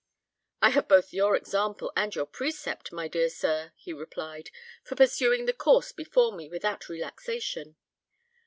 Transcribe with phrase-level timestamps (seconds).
[0.63, 4.49] "I have both your example and your precept, my dear sir," he replied,
[4.83, 7.75] "for pursuing the course before me without relaxation.